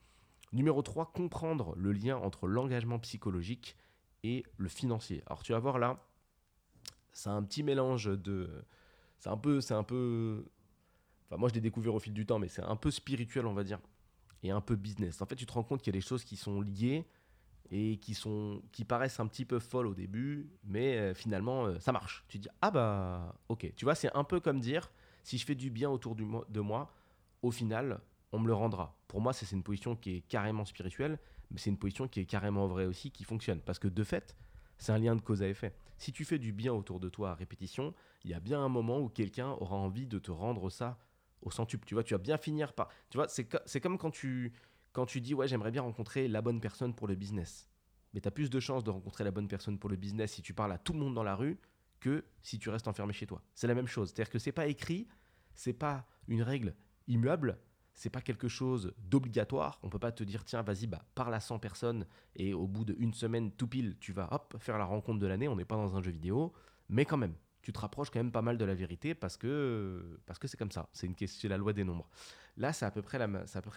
Numéro 0.53 0.83
3, 0.83 1.13
comprendre 1.13 1.75
le 1.77 1.93
lien 1.93 2.17
entre 2.17 2.47
l'engagement 2.47 2.99
psychologique 2.99 3.77
et 4.23 4.45
le 4.57 4.69
financier. 4.69 5.23
Alors 5.27 5.43
tu 5.43 5.53
vas 5.53 5.59
voir 5.59 5.79
là, 5.79 6.07
c'est 7.13 7.31
un 7.31 7.43
petit 7.43 7.63
mélange 7.63 8.07
de... 8.07 8.51
C'est 9.19 9.31
un 9.31 9.37
peu... 9.37 9.61
C'est 9.61 9.75
un 9.75 9.83
peu... 9.83 10.45
Enfin 11.27 11.39
moi 11.39 11.49
je 11.49 11.55
l'ai 11.55 11.61
découvert 11.61 11.95
au 11.95 11.99
fil 11.99 12.13
du 12.13 12.27
temps, 12.27 12.39
mais 12.39 12.49
c'est 12.49 12.63
un 12.63 12.77
peu 12.77 12.91
spirituel 12.91 13.47
on 13.47 13.55
va 13.55 13.65
dire 13.65 13.81
et 14.45 14.51
un 14.51 14.61
peu 14.61 14.77
business. 14.77 15.21
En 15.23 15.27
fait, 15.27 15.37
tu 15.37 15.47
te 15.47 15.53
rends 15.53 15.65
compte 15.65 15.81
qu'il 15.81 15.93
y 15.93 15.97
a 15.97 15.99
des 15.99 16.07
choses 16.07 16.23
qui 16.23 16.37
sont 16.37 16.61
liées 16.61 17.07
et 17.71 17.97
qui, 17.99 18.15
sont, 18.15 18.63
qui 18.73 18.85
paraissent 18.85 19.21
un 19.21 19.27
petit 19.27 19.45
peu 19.45 19.59
folles 19.59 19.87
au 19.87 19.95
début, 19.95 20.49
mais 20.65 20.97
euh, 20.99 21.15
finalement, 21.15 21.67
euh, 21.67 21.79
ça 21.79 21.93
marche. 21.93 22.25
Tu 22.29 22.39
dis, 22.39 22.49
ah 22.61 22.71
bah, 22.71 23.35
ok. 23.49 23.73
Tu 23.75 23.85
vois, 23.85 23.95
c'est 23.95 24.15
un 24.15 24.25
peu 24.25 24.41
comme 24.41 24.61
dire, 24.61 24.91
si 25.23 25.39
je 25.39 25.47
fais 25.47 25.55
du 25.55 25.71
bien 25.71 25.91
autour 25.91 26.15
de 26.15 26.61
moi, 26.61 26.91
au 27.43 27.51
final, 27.51 28.01
on 28.33 28.39
me 28.39 28.47
le 28.47 28.55
rendra. 28.55 28.97
Pour 29.07 29.21
moi, 29.21 29.33
c'est 29.33 29.51
une 29.53 29.63
position 29.63 29.95
qui 29.95 30.17
est 30.17 30.21
carrément 30.23 30.65
spirituelle, 30.65 31.19
mais 31.51 31.59
c'est 31.59 31.71
une 31.71 31.79
position 31.79 32.09
qui 32.09 32.21
est 32.21 32.25
carrément 32.25 32.67
vraie 32.67 32.87
aussi, 32.87 33.11
qui 33.11 33.23
fonctionne. 33.23 33.61
Parce 33.61 33.79
que 33.79 33.89
de 33.89 34.03
fait, 34.03 34.37
c'est 34.79 34.93
un 34.93 34.99
lien 34.99 35.15
de 35.15 35.21
cause 35.21 35.43
à 35.43 35.49
effet. 35.49 35.75
Si 35.99 36.13
tu 36.13 36.25
fais 36.25 36.39
du 36.39 36.53
bien 36.53 36.73
autour 36.73 36.99
de 36.99 37.09
toi 37.09 37.31
à 37.31 37.35
répétition, 37.35 37.95
il 38.25 38.31
y 38.31 38.35
a 38.35 38.41
bien 38.41 38.61
un 38.61 38.69
moment 38.69 38.99
où 38.99 39.09
quelqu'un 39.09 39.51
aura 39.61 39.77
envie 39.77 40.07
de 40.07 40.19
te 40.19 40.31
rendre 40.31 40.69
ça 40.69 40.99
au 41.43 41.51
centuple. 41.51 41.87
Tu 41.87 41.95
vois, 41.95 42.03
tu 42.03 42.15
vas 42.15 42.19
bien 42.19 42.37
finir 42.37 42.73
par. 42.73 42.89
Tu 43.11 43.19
vois, 43.19 43.29
c'est 43.29 43.81
comme 43.81 43.99
quand 43.99 44.11
tu, 44.11 44.53
quand 44.95 45.07
tu 45.07 45.21
dis, 45.21 45.35
ouais, 45.35 45.49
j'aimerais 45.49 45.73
bien 45.73 45.83
rencontrer 45.83 46.29
la 46.29 46.41
bonne 46.41 46.61
personne 46.61 46.95
pour 46.95 47.09
le 47.09 47.17
business. 47.17 47.69
Mais 48.15 48.21
tu 48.21 48.29
as 48.29 48.31
plus 48.31 48.49
de 48.49 48.61
chances 48.61 48.85
de 48.85 48.91
rencontrer 48.91 49.25
la 49.25 49.33
bonne 49.33 49.49
personne 49.49 49.77
pour 49.77 49.91
le 49.91 49.97
business 49.97 50.33
si 50.33 50.41
tu 50.41 50.55
parles 50.55 50.73
à 50.73 50.79
tout 50.79 50.93
le 50.93 51.01
monde 51.01 51.15
dans 51.15 51.25
la 51.25 51.35
rue 51.35 51.59
que 51.99 52.25
si 52.43 52.61
tu 52.61 52.71
restes 52.71 52.87
enfermé 52.87 53.13
chez 53.13 53.27
toi. 53.27 53.43
C'est 53.55 53.67
la 53.67 53.75
même 53.75 53.89
chose. 53.89 54.11
C'est-à-dire 54.11 54.31
que 54.31 54.39
c'est 54.39 54.53
pas 54.53 54.69
écrit, 54.69 55.09
c'est 55.53 55.73
pas 55.73 56.07
une 56.29 56.43
règle 56.43 56.77
immuable, 57.09 57.59
c'est 57.93 58.09
pas 58.09 58.21
quelque 58.21 58.47
chose 58.47 58.95
d'obligatoire. 58.99 59.81
On 59.83 59.89
peut 59.89 59.99
pas 59.99 60.13
te 60.13 60.23
dire, 60.23 60.45
tiens, 60.45 60.63
vas-y, 60.63 60.87
bah, 60.87 61.05
parle 61.17 61.35
à 61.35 61.41
100 61.41 61.59
personnes 61.59 62.07
et 62.37 62.55
au 62.55 62.69
bout 62.69 62.85
d'une 62.85 63.15
semaine, 63.15 63.51
tout 63.51 63.67
pile, 63.67 63.97
tu 63.99 64.13
vas 64.13 64.33
hop, 64.33 64.55
faire 64.61 64.79
la 64.79 64.85
rencontre 64.85 65.19
de 65.19 65.27
l'année. 65.27 65.49
On 65.49 65.57
n'est 65.57 65.65
pas 65.65 65.77
dans 65.77 65.97
un 65.97 66.03
jeu 66.03 66.13
vidéo, 66.13 66.53
mais 66.89 67.05
quand 67.05 67.17
même, 67.17 67.35
tu 67.63 67.73
te 67.73 67.81
rapproches 67.81 68.11
quand 68.11 68.21
même 68.21 68.33
pas 68.33 68.43
mal 68.43 68.59
de 68.59 68.65
la 68.65 68.75
vérité 68.75 69.15
parce 69.17 69.37
que 69.37 70.21
parce 70.27 70.39
que 70.39 70.47
c'est 70.47 70.57
comme 70.57 70.71
ça. 70.71 70.89
C'est 70.93 71.09
une 71.09 71.17
question, 71.17 71.49
la 71.49 71.57
loi 71.57 71.73
des 71.73 71.83
nombres. 71.83 72.09
Là, 72.57 72.73
c'est 72.73 72.85
à 72.85 72.89
à 72.89 72.91
peu 72.93 73.03
près 73.03 73.19
la 73.19 73.27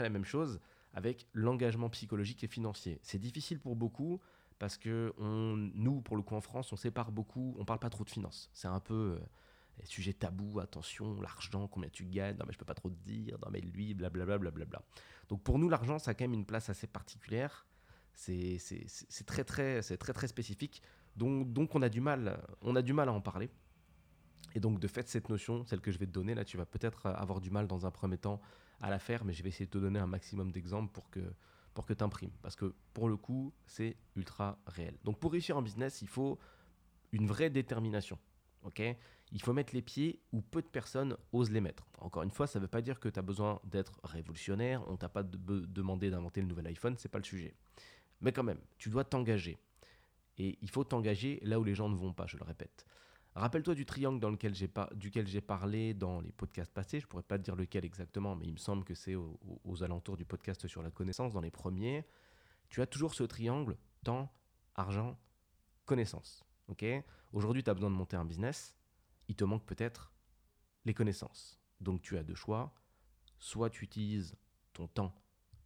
même 0.10 0.26
chose 0.26 0.60
avec 0.98 1.28
l'engagement 1.32 1.92
psychologique 1.92 2.44
et 2.44 2.48
financier. 2.48 3.00
C'est 3.04 3.20
difficile 3.20 3.60
pour 3.60 3.76
beaucoup 3.76 4.20
parce 4.58 4.80
que 4.80 5.14
nous, 5.20 6.02
pour 6.02 6.18
le 6.18 6.24
coup 6.24 6.34
en 6.34 6.42
France, 6.42 6.74
on 6.74 6.76
sépare 6.76 7.12
beaucoup, 7.12 7.56
on 7.60 7.66
parle 7.66 7.78
pas 7.78 7.92
trop 7.92 8.04
de 8.04 8.10
finances. 8.10 8.50
C'est 8.52 8.68
un 8.68 8.80
peu 8.80 9.20
euh, 9.22 9.84
sujet 9.84 10.14
tabou, 10.14 10.60
attention, 10.60 11.22
l'argent, 11.22 11.68
combien 11.68 11.92
tu 11.92 12.04
gagnes, 12.06 12.38
non 12.38 12.46
mais 12.48 12.54
je 12.54 12.58
peux 12.58 12.66
pas 12.66 12.74
trop 12.74 12.90
te 12.90 12.96
dire, 13.06 13.38
non 13.46 13.52
mais 13.52 13.62
lui, 13.62 13.94
blablabla. 13.94 14.40
Bla, 14.40 14.50
bla, 14.50 14.66
bla, 14.66 14.82
Donc 15.30 15.44
pour 15.44 15.60
nous, 15.60 15.70
l'argent, 15.70 16.00
ça 16.00 16.12
a 16.12 16.14
quand 16.16 16.24
même 16.24 16.34
une 16.34 16.48
place 16.48 16.68
assez 16.72 16.88
particulière. 16.88 17.68
C'est 18.16 18.58
très 19.28 19.44
très, 19.44 19.84
très 19.84 20.14
très 20.14 20.28
spécifique. 20.28 20.82
Donc, 21.16 21.54
donc 21.54 21.76
on, 21.76 21.84
a 21.84 21.90
du 21.90 22.02
mal, 22.02 22.42
on 22.64 22.76
a 22.76 22.82
du 22.82 22.94
mal 22.94 23.08
à 23.08 23.14
en 23.14 23.22
parler. 23.22 23.52
Et 24.56 24.60
donc, 24.60 24.80
de 24.80 24.88
fait, 24.88 25.08
cette 25.08 25.30
notion, 25.30 25.64
celle 25.68 25.82
que 25.82 25.92
je 25.92 26.00
vais 26.00 26.08
te 26.08 26.12
donner, 26.12 26.34
là, 26.34 26.44
tu 26.44 26.58
vas 26.58 26.66
peut-être 26.66 27.06
avoir 27.06 27.40
du 27.40 27.52
mal 27.52 27.68
dans 27.68 27.86
un 27.86 27.92
premier 27.92 28.18
temps 28.18 28.42
à 28.82 28.90
la 28.90 29.00
faire, 29.00 29.26
mais 29.26 29.34
je 29.34 29.44
vais 29.44 29.50
essayer 29.50 29.66
de 29.66 29.72
te 29.72 29.78
donner 29.78 30.00
un 30.00 30.08
maximum 30.08 30.52
d'exemples 30.52 30.92
pour 30.92 31.10
que, 31.10 31.22
pour 31.74 31.86
que 31.86 31.94
tu 31.94 32.04
imprimes. 32.04 32.32
Parce 32.42 32.56
que 32.56 32.74
pour 32.94 33.10
le 33.10 33.18
coup, 33.18 33.54
c'est 33.66 33.98
ultra 34.16 34.58
réel. 34.68 34.96
Donc, 35.04 35.20
pour 35.20 35.32
réussir 35.32 35.58
en 35.58 35.62
business, 35.62 36.02
il 36.02 36.08
faut 36.08 36.38
une 37.12 37.28
vraie 37.28 37.50
détermination. 37.50 38.18
il 39.32 39.42
faut 39.42 39.54
mettre 39.54 39.74
les 39.74 39.82
pieds 39.82 40.22
où 40.32 40.42
peu 40.42 40.62
de 40.62 40.68
personnes 40.68 41.18
osent 41.32 41.52
les 41.52 41.62
mettre. 41.62 41.88
Encore 42.00 42.24
une 42.24 42.32
fois, 42.32 42.48
ça 42.48 42.60
ne 42.60 42.64
veut 42.64 42.70
pas 42.70 42.82
dire 42.82 43.00
que 43.00 43.10
tu 43.10 43.20
as 43.20 43.24
besoin 43.24 43.60
d'être 43.64 44.00
révolutionnaire, 44.04 44.84
on 44.88 44.98
t'a 44.98 45.10
pas 45.10 45.24
demandé 45.24 46.10
d'inventer 46.10 46.42
le 46.42 46.48
nouvel 46.48 46.68
iPhone, 46.68 46.96
c'est 46.98 47.10
pas 47.10 47.18
le 47.18 47.24
sujet. 47.24 47.56
Mais 48.22 48.32
quand 48.32 48.44
même, 48.44 48.60
tu 48.78 48.90
dois 48.90 49.04
t'engager. 49.04 49.58
Et 50.38 50.58
il 50.62 50.70
faut 50.70 50.84
t'engager 50.84 51.40
là 51.44 51.60
où 51.60 51.64
les 51.64 51.76
gens 51.76 51.90
ne 51.90 51.96
vont 51.96 52.14
pas, 52.14 52.28
je 52.28 52.38
le 52.38 52.44
répète. 52.44 52.86
Rappelle-toi 53.38 53.76
du 53.76 53.86
triangle 53.86 54.20
dans 54.20 54.32
lequel 54.32 54.54
duquel 54.96 55.28
j'ai 55.28 55.42
parlé 55.42 55.94
dans 55.94 56.22
les 56.22 56.32
podcasts 56.32 56.74
passés. 56.74 57.00
Je 57.00 57.06
pourrais 57.06 57.22
pas 57.22 57.38
te 57.38 57.44
dire 57.44 57.56
lequel 57.56 57.86
exactement, 57.86 58.36
mais 58.36 58.46
il 58.48 58.54
me 58.54 58.58
semble 58.58 58.84
que 58.84 58.96
c'est 58.96 59.14
aux, 59.14 59.84
alentours 59.84 60.18
du 60.18 60.26
podcast 60.26 60.68
sur 60.68 60.82
la 60.82 60.90
connaissance, 60.90 61.34
dans 61.34 61.42
les 61.42 61.52
premiers. 61.52 62.04
Tu 62.68 62.82
as 62.82 62.88
toujours 62.88 63.14
ce 63.14 63.24
triangle 63.24 63.78
temps, 64.04 64.34
argent, 64.74 65.20
connaissance. 65.86 66.44
Aujourd'hui, 67.32 67.64
tu 67.64 67.70
as 67.70 67.76
besoin 67.76 67.92
de 67.92 67.96
monter 67.96 68.16
un 68.16 68.26
business. 68.26 68.76
Il 69.28 69.36
te 69.36 69.44
manque 69.44 69.68
peut-être 69.68 70.12
les 70.86 70.96
connaissances. 70.96 71.60
Donc 71.80 72.02
tu 72.02 72.18
as 72.18 72.24
deux 72.24 72.34
choix. 72.34 72.74
Soit 73.38 73.70
tu 73.70 73.84
utilises 73.84 74.36
ton 74.74 74.88
temps 74.88 75.14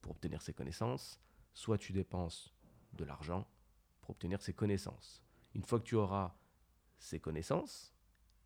pour 0.01 0.11
obtenir 0.11 0.41
ces 0.41 0.53
connaissances, 0.53 1.21
soit 1.53 1.77
tu 1.77 1.93
dépenses 1.93 2.53
de 2.91 3.05
l'argent 3.05 3.47
pour 4.01 4.09
obtenir 4.09 4.41
ces 4.41 4.53
connaissances. 4.53 5.23
Une 5.55 5.63
fois 5.63 5.79
que 5.79 5.85
tu 5.85 5.95
auras 5.95 6.35
ces 7.01 7.19
connaissances 7.19 7.93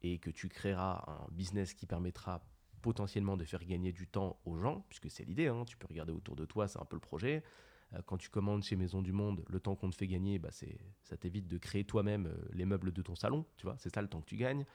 et 0.02 0.18
que 0.18 0.30
tu 0.30 0.50
créeras 0.50 1.04
un 1.08 1.32
business 1.32 1.74
qui 1.74 1.86
permettra 1.86 2.44
potentiellement 2.82 3.38
de 3.38 3.46
faire 3.46 3.64
gagner 3.66 3.92
du 3.92 4.08
temps 4.08 4.40
aux 4.46 4.58
gens, 4.58 4.86
puisque 4.90 5.10
c'est 5.10 5.26
l'idée, 5.26 5.48
hein, 5.48 5.66
tu 5.66 5.78
peux 5.78 5.88
regarder 5.88 6.14
autour 6.14 6.36
de 6.36 6.46
toi, 6.46 6.68
c'est 6.68 6.80
un 6.80 6.86
peu 6.86 6.96
le 6.96 7.02
projet. 7.02 7.44
Euh, 7.94 8.02
quand 8.06 8.18
tu 8.18 8.30
commandes 8.30 8.64
chez 8.64 8.76
Maison 8.76 9.02
du 9.02 9.12
Monde, 9.12 9.44
le 9.48 9.60
temps 9.60 9.76
qu'on 9.76 9.90
te 9.90 9.96
fait 9.96 10.08
gagner, 10.08 10.40
bah 10.40 10.50
ça 10.52 11.18
t'évite 11.18 11.48
de 11.48 11.58
créer 11.58 11.84
toi-même 11.84 12.28
euh, 12.28 12.36
les 12.54 12.66
meubles 12.66 12.92
de 12.92 13.02
ton 13.02 13.16
salon, 13.16 13.46
tu 13.58 13.66
vois, 13.66 13.76
c'est 13.78 13.94
ça 13.94 14.02
le 14.02 14.08
temps 14.08 14.22
que 14.22 14.28
tu 14.28 14.38
gagnes. 14.38 14.66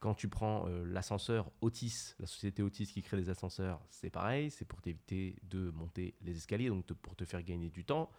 Quand 0.00 0.14
tu 0.14 0.28
prends 0.28 0.68
euh, 0.68 0.84
l'ascenseur 0.84 1.50
Otis, 1.60 2.14
la 2.18 2.26
société 2.26 2.62
Otis 2.62 2.86
qui 2.86 3.02
crée 3.02 3.16
les 3.16 3.30
ascenseurs, 3.30 3.80
c'est 3.88 4.10
pareil, 4.10 4.50
c'est 4.50 4.64
pour 4.64 4.82
t'éviter 4.82 5.36
de 5.44 5.70
monter 5.70 6.14
les 6.22 6.36
escaliers, 6.36 6.68
donc 6.68 6.84
pour 6.86 7.16
te 7.16 7.24
faire 7.24 7.42
gagner 7.42 7.70
du 7.70 7.84
temps. 7.84 8.10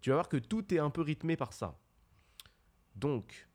Tu 0.00 0.10
vas 0.10 0.16
voir 0.16 0.28
que 0.28 0.38
tout 0.38 0.74
est 0.74 0.78
un 0.78 0.90
peu 0.90 1.02
rythmé 1.02 1.36
par 1.36 1.52
ça. 1.52 1.78
Donc, 2.96 3.48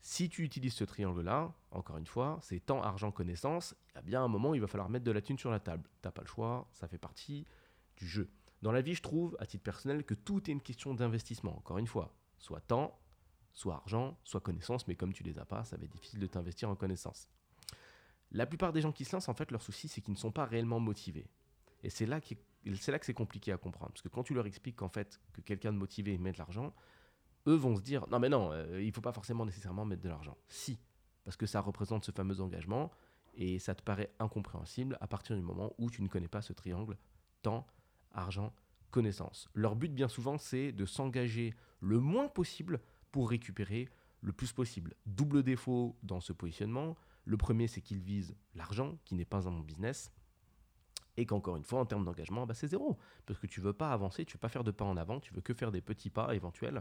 si 0.00 0.28
tu 0.28 0.44
utilises 0.44 0.74
ce 0.74 0.84
triangle-là, 0.84 1.52
encore 1.70 1.98
une 1.98 2.06
fois, 2.06 2.38
c'est 2.42 2.60
temps, 2.60 2.82
argent, 2.82 3.10
connaissance, 3.10 3.74
il 3.90 3.94
y 3.96 3.98
a 3.98 4.02
bien 4.02 4.24
un 4.24 4.28
moment 4.28 4.50
où 4.50 4.54
il 4.54 4.60
va 4.60 4.66
falloir 4.66 4.88
mettre 4.88 5.04
de 5.04 5.10
la 5.10 5.20
thune 5.20 5.38
sur 5.38 5.50
la 5.50 5.60
table. 5.60 5.88
T'as 6.02 6.10
pas 6.10 6.22
le 6.22 6.28
choix, 6.28 6.68
ça 6.72 6.88
fait 6.88 6.98
partie 6.98 7.46
du 7.96 8.06
jeu. 8.06 8.30
Dans 8.62 8.72
la 8.72 8.80
vie, 8.80 8.94
je 8.94 9.02
trouve, 9.02 9.36
à 9.40 9.46
titre 9.46 9.62
personnel, 9.62 10.04
que 10.04 10.14
tout 10.14 10.48
est 10.50 10.52
une 10.52 10.60
question 10.60 10.94
d'investissement. 10.94 11.56
Encore 11.56 11.78
une 11.78 11.86
fois, 11.86 12.14
soit 12.38 12.60
temps, 12.60 12.98
soit 13.52 13.76
argent, 13.76 14.18
soit 14.24 14.40
connaissance, 14.40 14.86
mais 14.86 14.94
comme 14.94 15.12
tu 15.12 15.22
les 15.22 15.38
as 15.38 15.44
pas, 15.44 15.64
ça 15.64 15.76
va 15.76 15.84
être 15.84 15.92
difficile 15.92 16.20
de 16.20 16.26
t'investir 16.26 16.68
en 16.70 16.76
connaissance. 16.76 17.28
La 18.30 18.46
plupart 18.46 18.72
des 18.72 18.80
gens 18.80 18.92
qui 18.92 19.04
se 19.04 19.16
lancent, 19.16 19.28
en 19.28 19.34
fait, 19.34 19.50
leur 19.50 19.62
souci, 19.62 19.88
c'est 19.88 20.00
qu'ils 20.00 20.14
ne 20.14 20.18
sont 20.18 20.32
pas 20.32 20.44
réellement 20.44 20.80
motivés. 20.80 21.26
Et 21.82 21.90
c'est 21.90 22.06
là, 22.06 22.20
là 22.64 22.98
que 22.98 23.06
c'est 23.06 23.14
compliqué 23.14 23.52
à 23.52 23.56
comprendre. 23.56 23.92
Parce 23.92 24.02
que 24.02 24.08
quand 24.08 24.22
tu 24.22 24.34
leur 24.34 24.46
expliques 24.46 24.76
qu'en 24.76 24.88
fait, 24.88 25.20
que 25.32 25.40
quelqu'un 25.40 25.72
de 25.72 25.78
motivé 25.78 26.18
met 26.18 26.32
de 26.32 26.38
l'argent, 26.38 26.74
eux 27.48 27.54
vont 27.54 27.76
se 27.76 27.82
dire 27.82 28.06
non 28.10 28.18
mais 28.18 28.28
non, 28.28 28.50
euh, 28.52 28.82
il 28.82 28.92
faut 28.92 29.00
pas 29.00 29.12
forcément 29.12 29.44
nécessairement 29.44 29.84
mettre 29.84 30.02
de 30.02 30.08
l'argent. 30.08 30.36
Si, 30.48 30.78
parce 31.24 31.36
que 31.36 31.46
ça 31.46 31.60
représente 31.60 32.04
ce 32.04 32.12
fameux 32.12 32.40
engagement 32.40 32.90
et 33.34 33.58
ça 33.58 33.74
te 33.74 33.82
paraît 33.82 34.12
incompréhensible 34.18 34.96
à 35.00 35.06
partir 35.06 35.36
du 35.36 35.42
moment 35.42 35.74
où 35.78 35.90
tu 35.90 36.02
ne 36.02 36.08
connais 36.08 36.28
pas 36.28 36.42
ce 36.42 36.52
triangle 36.52 36.96
temps, 37.42 37.66
argent, 38.12 38.52
connaissance. 38.90 39.48
Leur 39.54 39.76
but 39.76 39.92
bien 39.92 40.08
souvent 40.08 40.38
c'est 40.38 40.72
de 40.72 40.86
s'engager 40.86 41.54
le 41.80 41.98
moins 41.98 42.28
possible 42.28 42.80
pour 43.10 43.30
récupérer 43.30 43.88
le 44.20 44.32
plus 44.32 44.52
possible. 44.52 44.94
Double 45.06 45.42
défaut 45.42 45.96
dans 46.02 46.20
ce 46.20 46.32
positionnement. 46.32 46.96
Le 47.24 47.36
premier 47.36 47.68
c'est 47.68 47.80
qu'ils 47.80 48.00
visent 48.00 48.36
l'argent 48.54 48.98
qui 49.04 49.14
n'est 49.14 49.24
pas 49.24 49.48
un 49.48 49.60
business 49.60 50.12
et 51.18 51.26
qu'encore 51.26 51.56
une 51.56 51.64
fois, 51.64 51.80
en 51.80 51.84
termes 51.84 52.04
d'engagement, 52.04 52.46
bah, 52.46 52.54
c'est 52.54 52.68
zéro. 52.68 52.96
Parce 53.26 53.40
que 53.40 53.48
tu 53.48 53.60
veux 53.60 53.72
pas 53.72 53.92
avancer, 53.92 54.24
tu 54.24 54.34
veux 54.34 54.40
pas 54.40 54.48
faire 54.48 54.62
de 54.62 54.70
pas 54.70 54.84
en 54.84 54.96
avant, 54.96 55.18
tu 55.18 55.34
veux 55.34 55.40
que 55.40 55.52
faire 55.52 55.72
des 55.72 55.80
petits 55.80 56.10
pas 56.10 56.32
éventuels 56.34 56.80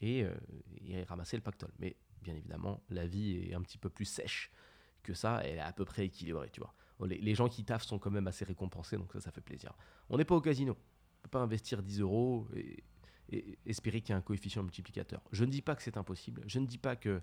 et, 0.00 0.24
euh, 0.24 0.34
ramasser 1.08 1.36
le 1.36 1.42
pactole. 1.42 1.72
Mais 1.78 1.96
bien 2.22 2.34
évidemment, 2.34 2.82
la 2.90 3.06
vie 3.06 3.48
est 3.48 3.54
un 3.54 3.62
petit 3.62 3.78
peu 3.78 3.88
plus 3.88 4.04
sèche 4.04 4.50
que 5.02 5.14
ça, 5.14 5.40
elle 5.44 5.58
est 5.58 5.60
à 5.60 5.72
peu 5.72 5.84
près 5.84 6.06
équilibrée, 6.06 6.50
tu 6.50 6.60
vois. 6.60 6.74
Les, 7.06 7.34
gens 7.34 7.48
qui 7.48 7.64
taffent 7.64 7.84
sont 7.84 7.98
quand 7.98 8.10
même 8.10 8.26
assez 8.26 8.44
récompensés, 8.44 8.96
donc 8.96 9.12
ça, 9.12 9.20
ça 9.20 9.30
fait 9.30 9.42
plaisir. 9.42 9.72
On 10.08 10.16
n'est 10.16 10.24
pas 10.24 10.34
au 10.34 10.40
casino. 10.40 10.72
On 10.72 11.22
peut 11.22 11.28
pas 11.28 11.40
investir 11.40 11.82
10 11.82 12.00
euros 12.00 12.48
et, 12.54 12.82
espérer 13.66 14.00
qu'il 14.00 14.10
y 14.10 14.12
ait 14.12 14.18
un 14.18 14.22
coefficient 14.22 14.62
multiplicateur. 14.62 15.20
Je 15.32 15.44
ne 15.44 15.50
dis 15.50 15.60
pas 15.60 15.74
que 15.74 15.82
c'est 15.82 15.96
impossible. 15.96 16.42
Je 16.46 16.58
ne 16.60 16.66
dis 16.66 16.78
pas 16.78 16.96
que 16.96 17.20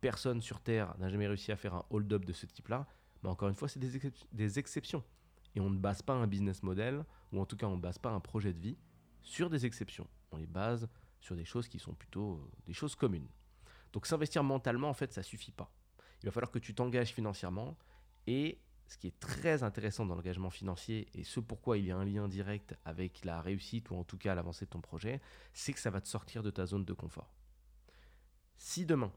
personne 0.00 0.40
sur 0.40 0.60
Terre 0.60 0.94
n'a 0.98 1.10
jamais 1.10 1.26
réussi 1.26 1.52
à 1.52 1.56
faire 1.56 1.74
un 1.74 1.84
hold-up 1.90 2.24
de 2.24 2.32
ce 2.32 2.46
type-là. 2.46 2.86
Mais 3.22 3.28
encore 3.28 3.48
une 3.48 3.54
fois, 3.54 3.68
c'est 3.68 3.78
des, 3.78 4.00
des 4.32 4.58
exceptions. 4.58 5.04
Et 5.54 5.60
on 5.60 5.70
ne 5.70 5.78
base 5.78 6.02
pas 6.02 6.14
un 6.14 6.26
business 6.26 6.62
model, 6.62 7.04
ou 7.32 7.40
en 7.40 7.46
tout 7.46 7.56
cas 7.56 7.66
on 7.66 7.76
ne 7.76 7.80
base 7.80 7.98
pas 7.98 8.10
un 8.10 8.20
projet 8.20 8.52
de 8.52 8.58
vie 8.58 8.78
sur 9.20 9.50
des 9.50 9.66
exceptions. 9.66 10.08
On 10.30 10.36
les 10.36 10.46
base 10.46 10.88
sur 11.22 11.36
des 11.36 11.44
choses 11.44 11.68
qui 11.68 11.78
sont 11.78 11.94
plutôt 11.94 12.34
euh, 12.34 12.50
des 12.66 12.74
choses 12.74 12.94
communes. 12.94 13.28
Donc 13.92 14.06
s'investir 14.06 14.42
mentalement, 14.42 14.88
en 14.88 14.94
fait, 14.94 15.12
ça 15.12 15.22
suffit 15.22 15.52
pas. 15.52 15.72
Il 16.22 16.26
va 16.26 16.32
falloir 16.32 16.50
que 16.50 16.58
tu 16.58 16.74
t'engages 16.74 17.12
financièrement. 17.12 17.76
Et 18.26 18.58
ce 18.86 18.98
qui 18.98 19.06
est 19.06 19.18
très 19.20 19.62
intéressant 19.62 20.04
dans 20.04 20.14
l'engagement 20.14 20.50
financier, 20.50 21.08
et 21.14 21.24
ce 21.24 21.40
pourquoi 21.40 21.78
il 21.78 21.86
y 21.86 21.90
a 21.90 21.96
un 21.96 22.04
lien 22.04 22.28
direct 22.28 22.76
avec 22.84 23.24
la 23.24 23.40
réussite, 23.40 23.90
ou 23.90 23.96
en 23.96 24.04
tout 24.04 24.18
cas 24.18 24.34
l'avancée 24.34 24.66
de 24.66 24.70
ton 24.70 24.80
projet, 24.80 25.20
c'est 25.52 25.72
que 25.72 25.80
ça 25.80 25.90
va 25.90 26.00
te 26.00 26.08
sortir 26.08 26.42
de 26.42 26.50
ta 26.50 26.66
zone 26.66 26.84
de 26.84 26.92
confort. 26.92 27.32
Si 28.56 28.84
demain, 28.84 29.12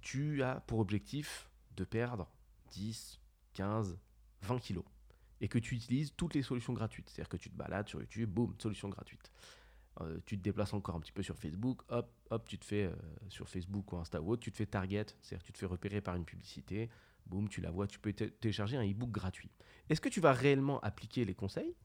tu 0.00 0.42
as 0.42 0.60
pour 0.66 0.78
objectif 0.78 1.50
de 1.76 1.84
perdre 1.84 2.30
10, 2.70 3.20
15, 3.54 3.98
20 4.42 4.58
kilos, 4.58 4.84
et 5.40 5.48
que 5.48 5.58
tu 5.58 5.74
utilises 5.74 6.14
toutes 6.16 6.34
les 6.34 6.42
solutions 6.42 6.72
gratuites, 6.72 7.10
c'est-à-dire 7.10 7.28
que 7.28 7.36
tu 7.36 7.50
te 7.50 7.56
balades 7.56 7.88
sur 7.88 8.00
YouTube, 8.00 8.30
boum, 8.30 8.54
solution 8.58 8.88
gratuite. 8.88 9.32
Euh, 10.00 10.18
tu 10.26 10.36
te 10.36 10.42
déplaces 10.42 10.74
encore 10.74 10.96
un 10.96 11.00
petit 11.00 11.12
peu 11.12 11.22
sur 11.22 11.36
Facebook, 11.36 11.82
hop, 11.88 12.12
hop, 12.30 12.48
tu 12.48 12.58
te 12.58 12.64
fais 12.64 12.84
euh, 12.84 12.96
sur 13.28 13.48
Facebook 13.48 13.92
ou 13.92 13.96
Insta 13.96 14.20
ou 14.20 14.32
autre, 14.32 14.42
tu 14.42 14.50
te 14.50 14.56
fais 14.56 14.66
target, 14.66 15.06
c'est-à-dire 15.22 15.44
tu 15.44 15.52
te 15.52 15.58
fais 15.58 15.66
repérer 15.66 16.00
par 16.00 16.16
une 16.16 16.24
publicité, 16.24 16.90
boum, 17.26 17.48
tu 17.48 17.60
la 17.60 17.70
vois, 17.70 17.86
tu 17.86 18.00
peux 18.00 18.12
télécharger 18.12 18.76
un 18.76 18.84
e-book 18.84 19.10
gratuit. 19.10 19.50
Est-ce 19.88 20.00
que 20.00 20.08
tu 20.08 20.20
vas 20.20 20.32
réellement 20.32 20.80
appliquer 20.80 21.24
les 21.24 21.34
conseils 21.34 21.76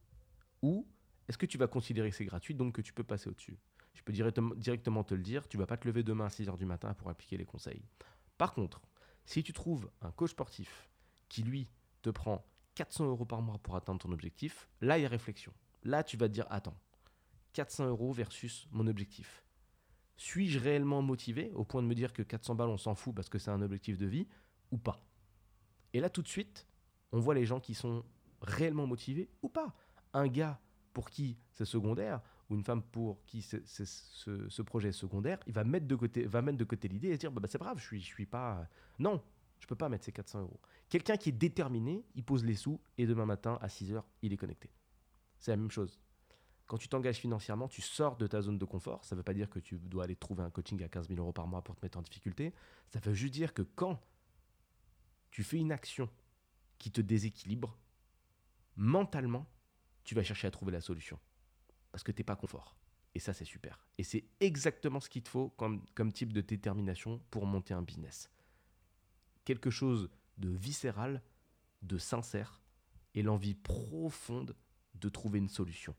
ou 0.61 0.87
est-ce 1.27 1.37
que 1.37 1.45
tu 1.45 1.59
vas 1.59 1.67
considérer 1.67 2.09
que 2.09 2.15
c'est 2.15 2.25
gratuit 2.25 2.55
donc 2.55 2.73
que 2.73 2.81
tu 2.81 2.93
peux 2.93 3.03
passer 3.03 3.29
au-dessus? 3.29 3.59
Je 3.93 4.01
peux 4.01 4.13
directement 4.13 5.03
te 5.03 5.13
le 5.13 5.21
dire, 5.21 5.47
tu 5.47 5.57
vas 5.57 5.67
pas 5.67 5.77
te 5.77 5.87
lever 5.87 6.03
demain 6.03 6.25
à 6.25 6.29
6h 6.29 6.57
du 6.57 6.65
matin 6.65 6.93
pour 6.95 7.09
appliquer 7.09 7.37
les 7.37 7.45
conseils. 7.45 7.83
Par 8.37 8.53
contre, 8.53 8.81
si 9.25 9.43
tu 9.43 9.53
trouves 9.53 9.91
un 10.01 10.11
coach 10.11 10.31
sportif 10.31 10.89
qui 11.27 11.43
lui 11.43 11.69
te 12.01 12.09
prend 12.09 12.43
400 12.75 13.05
euros 13.05 13.25
par 13.25 13.41
mois 13.41 13.59
pour 13.59 13.75
atteindre 13.75 13.99
ton 13.99 14.11
objectif, 14.11 14.67
là 14.81 14.97
il 14.97 15.03
y 15.03 15.05
a 15.05 15.09
réflexion. 15.09 15.53
Là 15.83 16.03
tu 16.03 16.17
vas 16.17 16.27
te 16.27 16.33
dire 16.33 16.47
attends, 16.49 16.79
400 17.53 17.87
euros 17.87 18.11
versus 18.11 18.67
mon 18.71 18.87
objectif. 18.87 19.43
Suis-je 20.17 20.59
réellement 20.59 21.01
motivé 21.01 21.51
au 21.55 21.63
point 21.63 21.81
de 21.81 21.87
me 21.87 21.95
dire 21.95 22.11
que 22.11 22.21
400 22.21 22.55
balles, 22.55 22.69
on 22.69 22.77
s'en 22.77 22.95
fout 22.95 23.15
parce 23.15 23.29
que 23.29 23.39
c'est 23.39 23.51
un 23.51 23.61
objectif 23.61 23.97
de 23.97 24.05
vie 24.05 24.27
ou 24.71 24.77
pas? 24.77 25.01
Et 25.93 25.99
là, 25.99 26.09
tout 26.09 26.21
de 26.21 26.27
suite, 26.27 26.67
on 27.11 27.19
voit 27.19 27.35
les 27.35 27.45
gens 27.45 27.59
qui 27.59 27.73
sont 27.73 28.03
réellement 28.41 28.85
motivés 28.85 29.29
ou 29.41 29.49
pas? 29.49 29.73
Un 30.13 30.27
gars 30.27 30.59
pour 30.93 31.09
qui 31.09 31.37
c'est 31.53 31.65
secondaire 31.65 32.21
ou 32.49 32.55
une 32.55 32.63
femme 32.63 32.81
pour 32.81 33.23
qui 33.25 33.41
ce, 33.41 34.61
projet 34.63 34.89
est 34.89 34.93
secondaire, 34.93 35.39
il 35.45 35.53
va 35.53 35.63
mettre 35.63 35.87
de 35.87 35.95
côté, 35.95 36.25
va 36.25 36.41
mettre 36.41 36.57
de 36.57 36.63
côté 36.63 36.87
l'idée 36.87 37.09
et 37.09 37.13
se 37.13 37.19
dire 37.19 37.31
bah, 37.31 37.39
bah, 37.41 37.47
c'est 37.49 37.59
grave, 37.59 37.77
je 37.79 37.85
suis, 37.85 38.01
suis 38.01 38.25
pas. 38.25 38.67
Non, 38.97 39.21
je 39.59 39.67
peux 39.67 39.75
pas 39.75 39.87
mettre 39.87 40.05
ces 40.05 40.11
400 40.11 40.41
euros. 40.41 40.59
Quelqu'un 40.89 41.17
qui 41.17 41.29
est 41.29 41.33
déterminé, 41.33 42.03
il 42.15 42.23
pose 42.23 42.43
les 42.43 42.55
sous 42.55 42.81
et 42.97 43.05
demain 43.05 43.25
matin 43.25 43.57
à 43.61 43.69
6 43.69 43.93
heures, 43.93 44.07
il 44.21 44.33
est 44.33 44.37
connecté. 44.37 44.71
C'est 45.37 45.51
la 45.51 45.57
même 45.57 45.71
chose. 45.71 45.99
Quand 46.69 46.77
tu 46.77 46.87
t'engages 46.87 47.17
financièrement, 47.17 47.67
tu 47.67 47.81
sors 47.81 48.15
de 48.15 48.27
ta 48.27 48.43
zone 48.43 48.59
de 48.59 48.65
confort. 48.65 49.03
Ça 49.03 49.15
ne 49.15 49.19
veut 49.21 49.23
pas 49.23 49.33
dire 49.33 49.49
que 49.49 49.57
tu 49.57 49.79
dois 49.79 50.03
aller 50.03 50.15
trouver 50.15 50.43
un 50.43 50.51
coaching 50.51 50.83
à 50.83 50.87
15 50.87 51.07
000 51.07 51.19
euros 51.19 51.33
par 51.33 51.47
mois 51.47 51.63
pour 51.63 51.75
te 51.75 51.83
mettre 51.83 51.97
en 51.97 52.03
difficulté. 52.03 52.53
Ça 52.89 52.99
veut 52.99 53.15
juste 53.15 53.33
dire 53.33 53.55
que 53.55 53.63
quand 53.63 53.99
tu 55.31 55.43
fais 55.43 55.57
une 55.57 55.71
action 55.71 56.07
qui 56.77 56.91
te 56.91 57.01
déséquilibre, 57.01 57.75
mentalement, 58.75 59.47
tu 60.03 60.13
vas 60.13 60.21
chercher 60.21 60.45
à 60.45 60.51
trouver 60.51 60.71
la 60.71 60.79
solution. 60.79 61.19
Parce 61.91 62.03
que 62.03 62.11
tu 62.11 62.19
n'es 62.19 62.23
pas 62.23 62.35
confort. 62.35 62.75
Et 63.15 63.19
ça, 63.19 63.33
c'est 63.33 63.45
super. 63.45 63.87
Et 63.97 64.03
c'est 64.03 64.25
exactement 64.39 64.99
ce 64.99 65.09
qu'il 65.09 65.23
te 65.23 65.29
faut 65.29 65.49
comme, 65.49 65.83
comme 65.95 66.13
type 66.13 66.33
de 66.33 66.41
détermination 66.41 67.19
pour 67.31 67.47
monter 67.47 67.73
un 67.73 67.81
business. 67.81 68.29
Quelque 69.43 69.71
chose 69.71 70.11
de 70.37 70.49
viscéral, 70.49 71.23
de 71.81 71.97
sincère, 71.97 72.61
et 73.15 73.23
l'envie 73.23 73.55
profonde 73.55 74.55
de 74.93 75.09
trouver 75.09 75.39
une 75.39 75.49
solution 75.49 75.95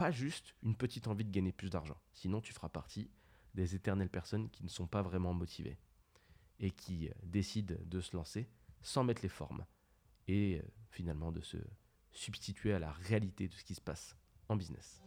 pas 0.00 0.10
juste 0.10 0.54
une 0.62 0.74
petite 0.74 1.08
envie 1.08 1.26
de 1.26 1.30
gagner 1.30 1.52
plus 1.52 1.68
d'argent. 1.68 2.00
Sinon, 2.14 2.40
tu 2.40 2.54
feras 2.54 2.70
partie 2.70 3.10
des 3.52 3.74
éternelles 3.74 4.08
personnes 4.08 4.48
qui 4.48 4.64
ne 4.64 4.70
sont 4.70 4.86
pas 4.86 5.02
vraiment 5.02 5.34
motivées 5.34 5.76
et 6.58 6.70
qui 6.70 7.10
euh, 7.10 7.12
décident 7.22 7.74
de 7.84 8.00
se 8.00 8.16
lancer 8.16 8.48
sans 8.80 9.04
mettre 9.04 9.20
les 9.20 9.28
formes 9.28 9.62
et 10.26 10.58
euh, 10.58 10.62
finalement 10.88 11.32
de 11.32 11.42
se 11.42 11.58
substituer 12.12 12.72
à 12.72 12.78
la 12.78 12.92
réalité 12.92 13.46
de 13.46 13.52
ce 13.52 13.62
qui 13.62 13.74
se 13.74 13.82
passe 13.82 14.16
en 14.48 14.56
business. 14.56 15.02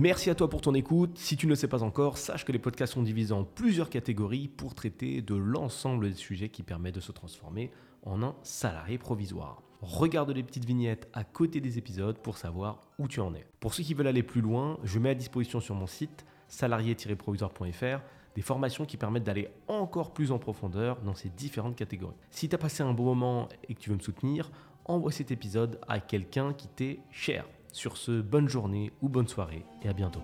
Merci 0.00 0.30
à 0.30 0.36
toi 0.36 0.48
pour 0.48 0.60
ton 0.60 0.74
écoute. 0.74 1.18
Si 1.18 1.36
tu 1.36 1.46
ne 1.46 1.50
le 1.50 1.56
sais 1.56 1.66
pas 1.66 1.82
encore, 1.82 2.18
sache 2.18 2.44
que 2.44 2.52
les 2.52 2.60
podcasts 2.60 2.92
sont 2.92 3.02
divisés 3.02 3.32
en 3.32 3.42
plusieurs 3.42 3.90
catégories 3.90 4.46
pour 4.46 4.76
traiter 4.76 5.22
de 5.22 5.34
l'ensemble 5.34 6.08
des 6.10 6.14
sujets 6.14 6.50
qui 6.50 6.62
permettent 6.62 6.94
de 6.94 7.00
se 7.00 7.10
transformer 7.10 7.72
en 8.04 8.22
un 8.22 8.36
salarié 8.44 8.96
provisoire. 8.96 9.60
Regarde 9.82 10.30
les 10.30 10.44
petites 10.44 10.64
vignettes 10.64 11.08
à 11.14 11.24
côté 11.24 11.60
des 11.60 11.78
épisodes 11.78 12.16
pour 12.18 12.38
savoir 12.38 12.86
où 13.00 13.08
tu 13.08 13.18
en 13.18 13.34
es. 13.34 13.44
Pour 13.58 13.74
ceux 13.74 13.82
qui 13.82 13.92
veulent 13.92 14.06
aller 14.06 14.22
plus 14.22 14.40
loin, 14.40 14.78
je 14.84 15.00
mets 15.00 15.10
à 15.10 15.14
disposition 15.16 15.58
sur 15.58 15.74
mon 15.74 15.88
site 15.88 16.24
salarié-provisoire.fr 16.46 18.00
des 18.36 18.42
formations 18.42 18.86
qui 18.86 18.98
permettent 18.98 19.24
d'aller 19.24 19.48
encore 19.66 20.14
plus 20.14 20.30
en 20.30 20.38
profondeur 20.38 21.00
dans 21.00 21.16
ces 21.16 21.28
différentes 21.28 21.74
catégories. 21.74 22.14
Si 22.30 22.48
tu 22.48 22.54
as 22.54 22.58
passé 22.58 22.84
un 22.84 22.92
bon 22.92 23.06
moment 23.06 23.48
et 23.68 23.74
que 23.74 23.80
tu 23.80 23.90
veux 23.90 23.96
me 23.96 24.00
soutenir, 24.00 24.52
envoie 24.84 25.10
cet 25.10 25.32
épisode 25.32 25.80
à 25.88 25.98
quelqu'un 25.98 26.52
qui 26.52 26.68
t'est 26.68 27.00
cher. 27.10 27.46
Sur 27.72 27.96
ce, 27.96 28.20
bonne 28.20 28.48
journée 28.48 28.92
ou 29.02 29.08
bonne 29.08 29.28
soirée 29.28 29.64
et 29.82 29.88
à 29.88 29.92
bientôt. 29.92 30.22